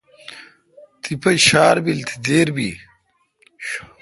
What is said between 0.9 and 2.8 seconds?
تیپہ ڄار بیل تو دیر بی۔